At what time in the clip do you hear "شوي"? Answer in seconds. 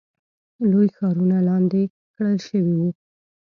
2.47-2.73